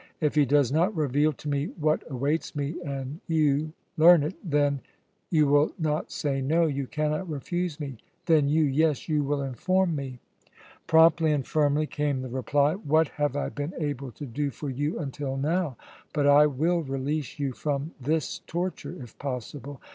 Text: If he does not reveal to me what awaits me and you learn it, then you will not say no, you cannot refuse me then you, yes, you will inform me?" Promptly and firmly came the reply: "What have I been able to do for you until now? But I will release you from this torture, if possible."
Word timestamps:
If 0.19 0.33
he 0.33 0.45
does 0.47 0.71
not 0.71 0.95
reveal 0.97 1.31
to 1.33 1.47
me 1.47 1.67
what 1.77 2.01
awaits 2.09 2.55
me 2.55 2.73
and 2.83 3.19
you 3.27 3.73
learn 3.97 4.23
it, 4.23 4.33
then 4.43 4.81
you 5.29 5.45
will 5.45 5.73
not 5.77 6.11
say 6.11 6.41
no, 6.41 6.65
you 6.65 6.87
cannot 6.87 7.29
refuse 7.29 7.79
me 7.79 7.97
then 8.25 8.47
you, 8.49 8.63
yes, 8.63 9.07
you 9.07 9.23
will 9.23 9.43
inform 9.43 9.95
me?" 9.95 10.17
Promptly 10.87 11.31
and 11.31 11.45
firmly 11.45 11.85
came 11.85 12.23
the 12.23 12.29
reply: 12.29 12.73
"What 12.73 13.09
have 13.09 13.35
I 13.35 13.49
been 13.49 13.75
able 13.77 14.11
to 14.13 14.25
do 14.25 14.49
for 14.49 14.71
you 14.71 14.97
until 14.97 15.37
now? 15.37 15.77
But 16.13 16.25
I 16.25 16.47
will 16.47 16.81
release 16.81 17.37
you 17.37 17.53
from 17.53 17.91
this 17.99 18.39
torture, 18.47 18.95
if 19.03 19.15
possible." 19.19 19.79